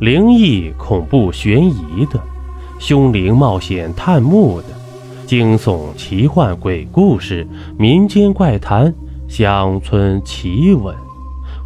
[0.00, 2.22] 灵异、恐怖、悬疑的，
[2.78, 4.68] 凶灵冒险探墓的，
[5.26, 7.44] 惊悚、奇幻、鬼故事、
[7.76, 8.94] 民间怪谈、
[9.28, 10.94] 乡村奇闻。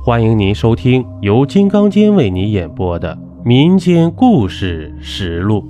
[0.02, 3.14] 欢迎您收听由金刚间为您演播的
[3.44, 5.60] 《民间故事实录》。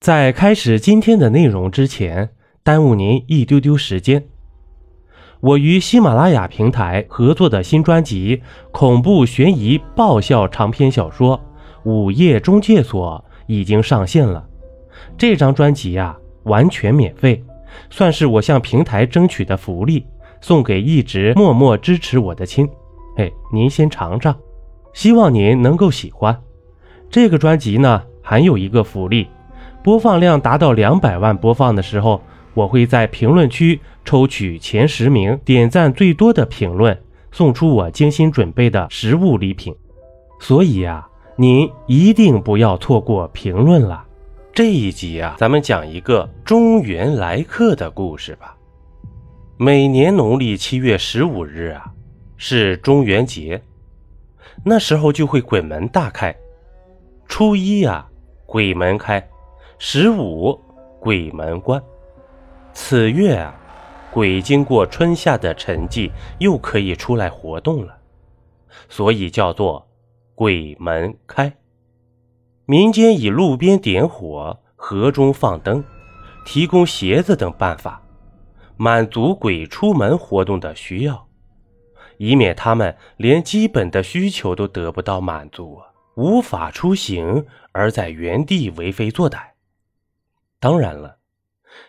[0.00, 2.30] 在开始今天的内容之前，
[2.64, 4.24] 耽误您一丢丢时间。
[5.40, 8.36] 我与喜马拉雅平台合作的新专辑
[8.72, 11.40] 《恐怖悬疑爆笑长篇小说
[11.84, 14.44] 午夜中介所》已经上线了。
[15.16, 17.40] 这张专辑呀，完全免费，
[17.88, 20.04] 算是我向平台争取的福利，
[20.40, 22.68] 送给一直默默支持我的亲。
[23.16, 24.36] 嘿，您先尝尝，
[24.92, 26.36] 希望您能够喜欢。
[27.08, 29.28] 这个专辑呢，还有一个福利，
[29.84, 32.20] 播放量达到两百万播放的时候。
[32.58, 37.00] 我会在评论区抽取前十名点赞最多的评论，
[37.30, 39.72] 送出我精心准备的实物礼品。
[40.40, 44.04] 所以呀，您一定不要错过评论了。
[44.52, 48.56] 这一集啊，咱们讲一个中原来客的故事吧。
[49.56, 51.92] 每年农历七月十五日啊，
[52.36, 53.62] 是中元节，
[54.64, 56.34] 那时候就会鬼门大开。
[57.28, 58.04] 初一呀，
[58.46, 59.20] 鬼门开；
[59.78, 60.58] 十五，
[60.98, 61.80] 鬼门关。
[62.80, 63.54] 此月啊，
[64.10, 67.98] 鬼经过春夏的沉寂，又可以出来活动了，
[68.88, 69.86] 所以叫做
[70.34, 71.52] 鬼门开。
[72.64, 75.84] 民间以路边点火、河中放灯、
[76.46, 78.00] 提供鞋子等办法，
[78.76, 81.28] 满足鬼出门活动的需要，
[82.16, 85.78] 以免他们连基本的需求都得不到满足，
[86.14, 89.40] 无法出行，而在原地为非作歹。
[90.58, 91.17] 当然了。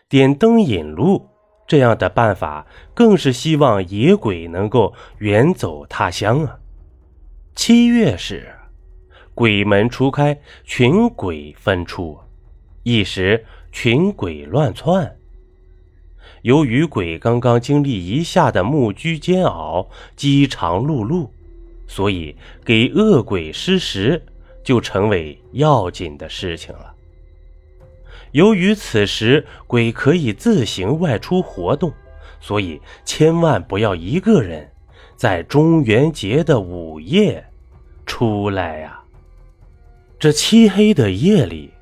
[0.09, 1.29] 点灯引路
[1.67, 2.65] 这样的办法，
[2.95, 6.57] 更是希望野鬼能够远走他乡啊！
[7.53, 8.51] 七月时，
[9.35, 12.17] 鬼门初开，群鬼分出，
[12.81, 15.15] 一时群鬼乱窜。
[16.41, 21.29] 由于鬼刚刚经历一下的木居煎熬、饥肠辘辘，
[21.85, 24.25] 所以给恶鬼施食
[24.63, 26.95] 就成为要紧的事情了。
[28.31, 31.91] 由于此时鬼可以自行外出活动，
[32.39, 34.71] 所以千万不要一个人
[35.15, 37.43] 在中元节的午夜
[38.05, 39.01] 出来呀！
[40.19, 41.73] 这漆黑的夜里，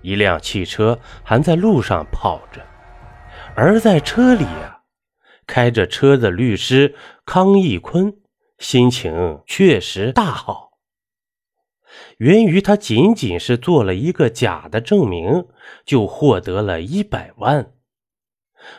[0.00, 2.60] 一辆汽车还在路上跑着，
[3.54, 4.80] 而在车里啊，
[5.46, 8.12] 开着车的律师康义坤
[8.58, 10.71] 心情确实大好。
[12.22, 15.48] 源于他仅仅是做了一个假的证明，
[15.84, 17.74] 就获得了一百万，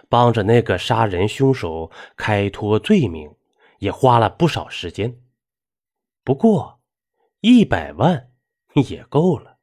[0.07, 3.35] 帮着那个杀人凶手开脱罪名，
[3.79, 5.19] 也花了不少时间。
[6.23, 6.79] 不过，
[7.41, 8.31] 一百万
[8.87, 9.57] 也够了。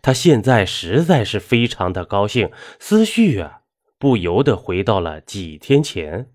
[0.00, 3.60] 他现在实在是非常的高兴，思绪啊
[3.98, 6.32] 不由得回到了几天前。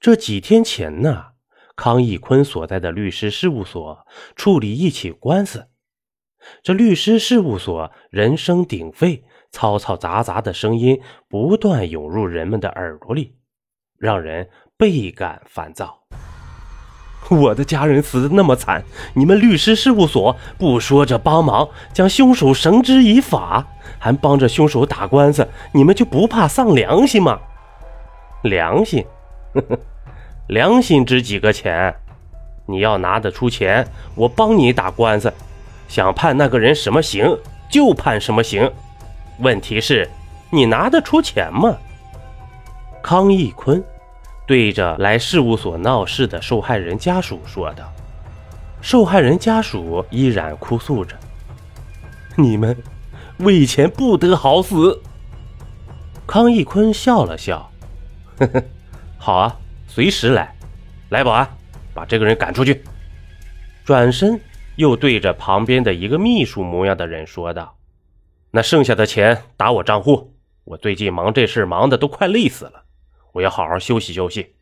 [0.00, 1.33] 这几天前呢？
[1.76, 5.66] 康义坤所在的律师事务所处理一起官司，
[6.62, 13.34] 这律师事务所人声鼎沸，嘈嘈杂杂的声音不断涌入人们的耳朵里，
[13.98, 16.02] 让人倍感烦躁。
[17.30, 23.66] 我的家人死的那么惨，你们律师事务所不说着帮忙将凶手绳之以法，
[23.98, 27.40] 还帮着凶手打官司，你们就不怕丧良心吗？
[28.42, 29.04] 良心，
[29.54, 29.78] 呵呵。
[30.48, 31.94] 良心值几个钱？
[32.66, 35.32] 你要拿得出钱，我帮你打官司，
[35.88, 37.38] 想判那个人什么刑
[37.70, 38.70] 就判什么刑。
[39.40, 40.08] 问题是，
[40.50, 41.76] 你拿得出钱吗？
[43.02, 43.82] 康义坤
[44.46, 47.84] 对着来事务所闹事的受害人家属说道。
[48.80, 51.16] 受害人家属依然哭诉着
[52.36, 52.76] ：“你们
[53.38, 55.00] 为钱不得好死。”
[56.26, 57.70] 康义坤笑了笑
[58.38, 58.62] ：“呵呵，
[59.18, 59.56] 好啊。”
[59.94, 60.52] 随时来，
[61.10, 61.48] 来保安，
[61.94, 62.82] 把这个人赶出去。
[63.84, 64.40] 转身
[64.74, 67.76] 又对着旁边的一个秘书模样的人说道
[68.50, 72.82] ：“那剩下的钱打我账户，我最近忙这事忙的都快累死了，
[73.34, 74.56] 我要好好休息休息。”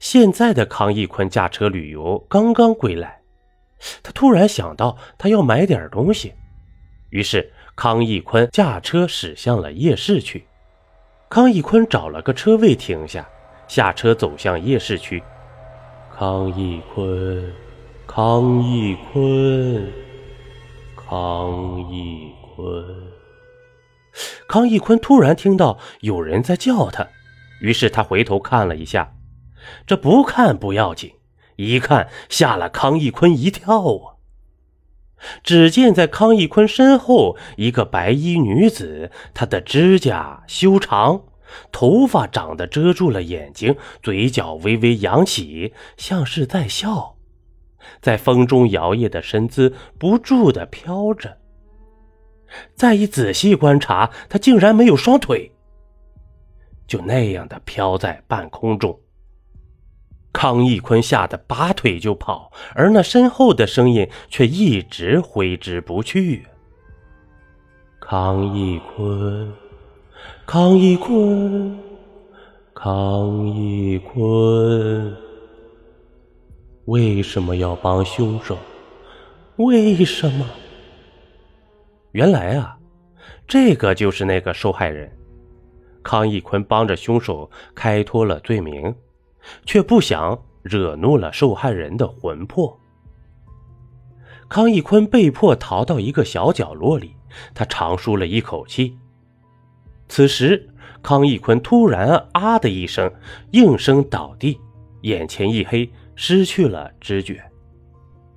[0.00, 3.20] 现在的康义坤驾车旅游刚刚归来，
[4.02, 6.32] 他突然想到他要买点东西，
[7.10, 10.46] 于是康义坤驾车驶向了夜市去。
[11.28, 13.28] 康义坤找了个车位停下。
[13.72, 15.22] 下车走向夜市区，
[16.14, 17.54] 康义坤，
[18.06, 19.90] 康义坤，
[20.94, 22.84] 康义坤。
[24.46, 27.08] 康义坤突然听到有人在叫他，
[27.62, 29.14] 于是他回头看了一下，
[29.86, 31.10] 这不看不要紧，
[31.56, 34.20] 一看吓了康义坤一跳啊！
[35.42, 41.22] 只见在康义坤身后，一个白衣女子，她的指甲修长，
[41.70, 47.16] 头发长得遮住了眼睛，嘴角微微扬起，像是在笑，
[48.00, 51.38] 在风中摇曳的身姿不住地飘着。
[52.74, 55.52] 再一仔细观察，他竟然没有双腿，
[56.86, 58.98] 就那样的飘在半空中。
[60.32, 66.46] 康义坤吓得拔腿就跑，而那身后的声音却一直挥之不去。
[68.00, 69.52] 康义坤，
[70.46, 71.78] 康义坤，
[72.74, 75.16] 康义坤，
[76.86, 78.56] 为什么要帮凶手？
[79.56, 80.46] 为什么？
[82.12, 82.78] 原来啊，
[83.46, 85.10] 这个就是那个受害人。
[86.02, 88.94] 康义坤帮着凶手开脱了罪名。
[89.66, 92.78] 却不想惹怒了受害人的魂魄。
[94.48, 97.16] 康义坤被迫逃到一个小角落里，
[97.52, 98.96] 他长舒了一口气。
[100.14, 100.68] 此时，
[101.02, 103.10] 康义坤突然“啊”的一声，
[103.52, 104.60] 应声倒地，
[105.00, 107.42] 眼前一黑，失去了知觉。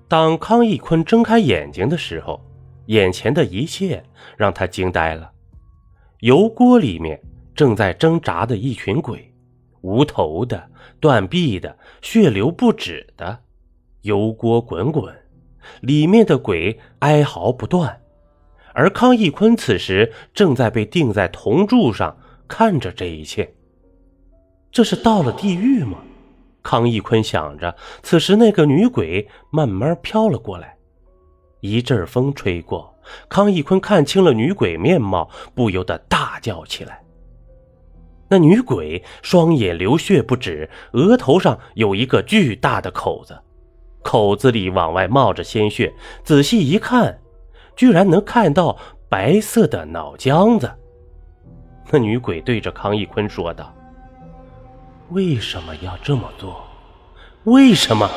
[0.08, 2.40] 当康义坤睁开眼睛的时候，
[2.86, 4.02] 眼前的一切
[4.38, 5.30] 让他惊呆了。
[6.22, 7.22] 油锅里面
[7.54, 9.30] 正在挣扎的一群鬼。
[9.82, 10.72] 无头的、
[11.02, 13.38] 断臂的、血流不止的，
[14.04, 15.14] 油锅滚滚，
[15.82, 18.00] 里面的鬼哀嚎不断，
[18.76, 22.16] 而康义坤此时正在被钉在铜柱上，
[22.48, 23.52] 看着这一切。
[24.70, 25.98] 这是到了地狱吗？
[26.62, 27.74] 康义坤想着。
[28.04, 30.76] 此时，那个女鬼慢慢飘了过来，
[31.62, 32.94] 一阵风吹过，
[33.30, 37.02] 康义坤看清了女鬼面貌，不由得大叫起来。
[38.28, 43.40] 那女鬼双眼流血不止，额头上有一个巨大的口子，
[44.04, 45.94] 口子里往外冒着鲜血。
[46.24, 47.20] 仔细一看，
[47.76, 48.78] 居然能看到
[49.10, 50.72] 白色的脑浆子。
[51.92, 53.74] 那女鬼对着康义坤说道
[55.12, 56.64] ：“为什么要这么做？
[57.44, 58.10] 为什么？”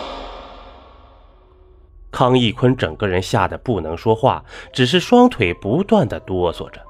[2.10, 6.80] 康义坤整个人吓得不能说话，只是双腿不断的哆嗦着。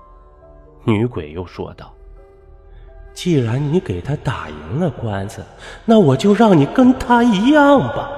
[0.85, 1.93] 女鬼又说道。
[3.12, 5.44] 既然你给他打赢了官司，
[5.85, 8.09] 那我就让你跟他一样吧。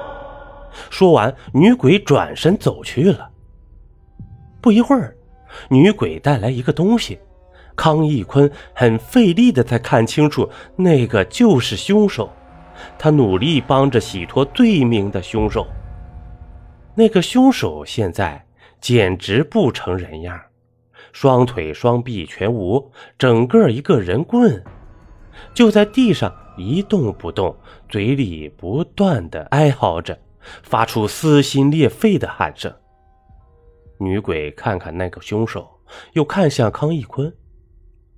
[0.90, 3.30] 说完，女鬼转身走去了。
[4.60, 5.16] 不一会儿，
[5.68, 7.18] 女鬼带来一个东西，
[7.74, 12.30] 康义坤很费力的才看清楚，那个就是凶手。
[12.98, 15.66] 他努力帮着洗脱罪名的凶手。
[16.94, 18.46] 那个凶手现在
[18.80, 20.40] 简直不成人样，
[21.12, 24.62] 双腿双臂全无，整个一个人棍。
[25.54, 27.56] 就在地上一动不动，
[27.88, 30.18] 嘴里不断的哀嚎着，
[30.62, 32.74] 发出撕心裂肺的喊声。
[34.02, 35.78] 女鬼看看那个凶手，
[36.14, 37.30] 又看向康义坤，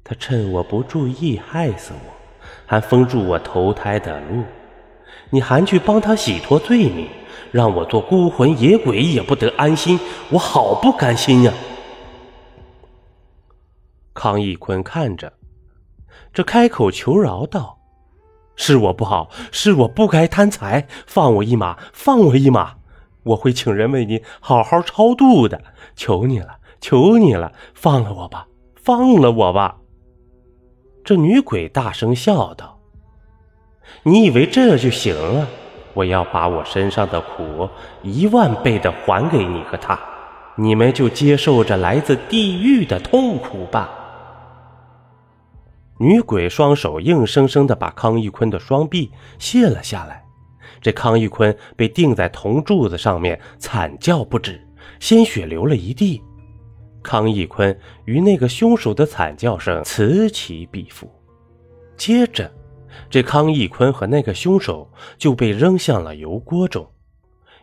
[0.04, 2.14] 他趁我不注意害死我，
[2.64, 4.44] 还封住我投胎的路，
[5.30, 7.08] 你还去帮他洗脱罪名，
[7.50, 9.98] 让我做孤魂野鬼也不得安心，
[10.30, 11.52] 我好不甘心呀！
[14.14, 15.32] 康义坤看着。
[16.32, 17.80] 这开口求饶道
[18.54, 22.76] ：“是我不好，是我不该贪财，放我一马，放我一马，
[23.22, 25.62] 我会请人为你好好超度的，
[25.94, 29.76] 求你了，求你了，放了我吧，放了我吧。”
[31.04, 32.78] 这女鬼大声笑道
[34.04, 35.48] ：“你以为这就行了？
[35.94, 37.68] 我要把我身上的苦
[38.02, 39.98] 一万倍的还给你和他，
[40.56, 43.90] 你们就接受着来自地狱的痛苦吧。”
[45.98, 50.21] 女鬼双手硬生生的把康义坤的双臂卸了下来，
[50.82, 54.60] 这康义坤被钉在铜柱子上面，惨叫不止，
[55.00, 56.20] 鲜血流了一地。
[57.02, 61.10] 康义坤与那个凶手的惨叫声此起彼伏。
[61.96, 62.52] 接着，
[63.08, 66.86] 这康义坤和那个凶手就被扔向了油锅中，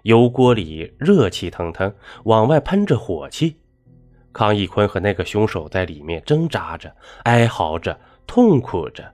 [0.04, 3.58] 油锅里热气腾腾，往外喷着火气。
[4.32, 8.00] 康义坤和那个凶手在里面挣扎着，哀嚎着。
[8.28, 9.12] 痛苦着，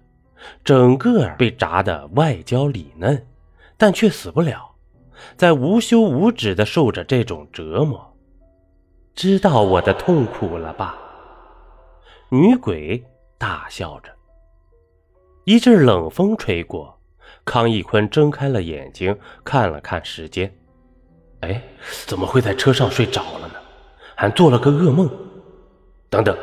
[0.61, 3.25] 整个被炸得外焦里嫩，
[3.77, 4.75] 但却死不了，
[5.35, 8.15] 在无休无止的受着这种折磨。
[9.13, 10.97] 知道我的痛苦了吧？
[12.29, 13.03] 女鬼
[13.37, 14.11] 大笑着。
[15.45, 16.99] 一阵冷风吹过，
[17.45, 20.53] 康义坤睁开了眼睛，看了看时间，
[21.41, 21.61] 哎，
[22.07, 23.53] 怎么会在车上睡着了呢？
[24.15, 25.09] 还做了个噩梦。
[26.09, 26.35] 等等。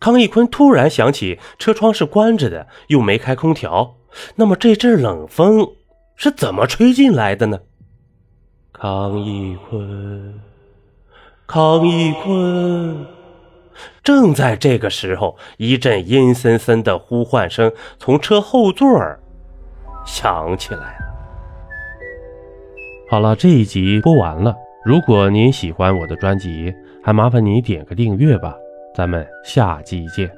[0.00, 3.96] 康义坤突然想起车窗是关着的，又没开空调，
[4.36, 5.74] 那么这阵冷风
[6.18, 7.60] 是怎么吹进来的呢？
[8.72, 10.34] 康义坤，
[11.46, 13.06] 康义坤！
[14.02, 19.20] 正在这个时候，一阵阴森森的呼唤声从车后座儿
[20.04, 21.04] 响起来了。
[23.08, 24.56] 好了，这一集播完了。
[24.84, 28.56] 如果您喜欢我的专辑，还麻烦你点个订阅吧。
[28.92, 30.28] 咱们下集见。